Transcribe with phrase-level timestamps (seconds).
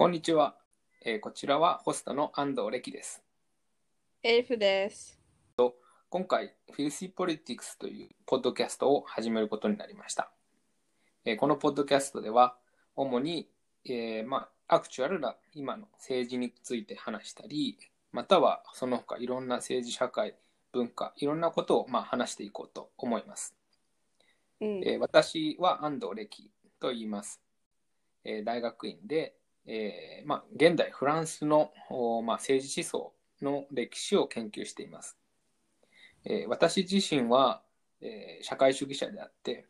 [0.00, 0.54] こんにちは、
[1.04, 3.22] えーこちらはホストの安藤歴です。
[4.22, 5.20] エルフです。
[6.08, 10.30] 今回、フィルシー・ポリティクスというポッドキャストを始めることになりました。
[11.26, 12.56] えーこのポッドキャストでは、
[12.96, 13.50] 主に、
[13.84, 17.76] えーまあ、アクチュアルな今の政治について話したり、
[18.10, 20.34] またはその他いろんな政治、社会、
[20.72, 23.54] 文化、いろんなことをまあ話していこうと思います。
[24.62, 24.82] うん。
[24.82, 27.42] えー私は安藤歴と言います。
[28.24, 29.34] えー大学院で、
[29.66, 31.72] えーまあ、現代フランスの、
[32.24, 35.16] まあ、政治思想の歴史を研究しています。
[36.24, 37.62] えー私自身は、
[38.00, 39.66] えー社会主義者であって、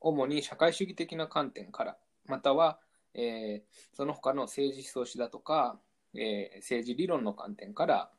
[0.00, 2.78] 主に社会主義的な観点から、または、
[3.14, 5.78] えーその他の政治思想史だとか、
[6.14, 8.10] えー政治理論の観点から、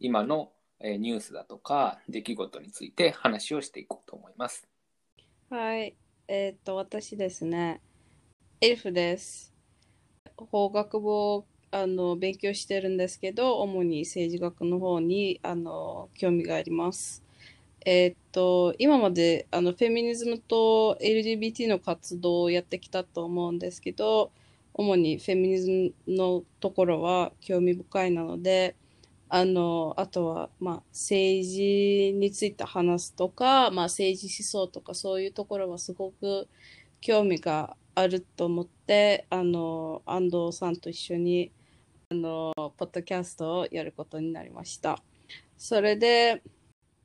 [0.00, 4.68] 今の、えーニュースだとか出来事について話をしていこうと思います。
[5.50, 5.96] はい。
[6.28, 7.80] えーっと、私ですね。
[8.60, 9.53] エルフです。
[10.36, 17.22] 法学部をあの勉強してるんですけど、主に政治学の方にあの興味があります。
[17.86, 24.32] えーっと、今まであのフェミニズムと LGBT の活動をやってきたと思うんですけど、
[24.74, 28.76] 主にフェミニズムのところは興味深いなので、
[29.28, 36.48] あの、あとは、まあ、政治について話すとか、まあ、政治思想とかそういうところはすごく
[37.00, 41.52] 興味があると思って、あの、安藤さんと一緒に、
[42.10, 45.02] あの、ポッドキャストをやることになりました。
[45.56, 46.42] それで、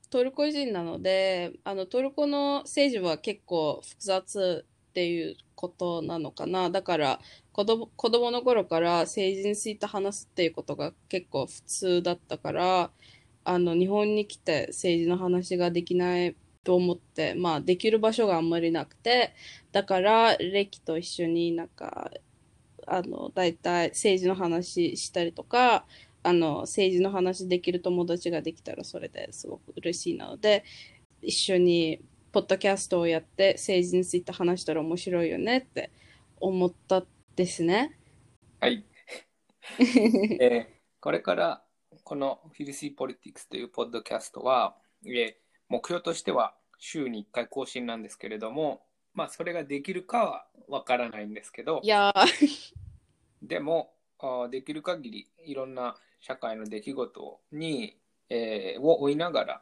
[0.09, 6.69] トルコ人なので、あの、トルコの政治は結構複雑っていうことなのかな。
[6.71, 7.19] だから、
[7.51, 12.91] 子供子供の頃から政治について話すっていうことが結構普通だったから、
[13.43, 19.33] あの、日本に来て政治の話ができないと思って、まあ、できる場所があんまりなくて、
[19.71, 22.11] だから、歴と一緒になんか、
[22.88, 25.88] あの、大体政治の話したりとか、
[26.23, 30.63] あの、政治の話できる友達ができたらそれですごく嬉しいなので、
[31.22, 32.01] 一緒に
[32.31, 35.91] ポッドキャストをやって政治について話したら面白いよねって
[36.39, 37.05] 思った
[37.35, 37.97] ですね。
[38.59, 38.85] はい。
[40.39, 41.63] えーこれから
[42.03, 48.81] このフィルシー・ポリティクスというポッドキャストは、えー目標としては週に1回更新なんですけれども、
[49.13, 52.74] まあそれができるかはわからないんですけどい、やー、
[53.41, 57.97] でもあーできる限りいろんな社会の出来事に、
[58.29, 59.62] えーを追いながら、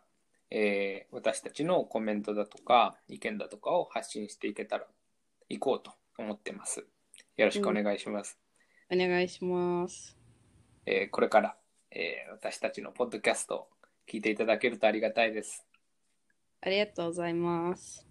[0.50, 4.85] えー私たちのコメントだとか意見だとかを発信していけたら
[5.50, 6.85] いこうと思ってます。
[7.35, 8.40] よろしくお願いします。
[8.91, 10.17] お願いします。
[10.85, 11.56] えーこれから、
[11.91, 13.67] えー私たちのポッドキャストを
[14.09, 15.67] 聞いていただけるとありがたいです。
[16.62, 18.06] ありがとうございます。